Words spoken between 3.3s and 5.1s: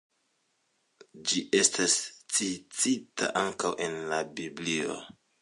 ankaŭ en la Biblio.